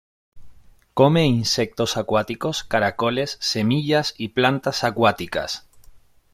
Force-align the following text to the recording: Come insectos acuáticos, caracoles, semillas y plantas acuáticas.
Come 0.95 1.27
insectos 1.27 1.95
acuáticos, 1.95 2.63
caracoles, 2.63 3.37
semillas 3.39 4.15
y 4.17 4.29
plantas 4.29 4.83
acuáticas. 4.83 5.67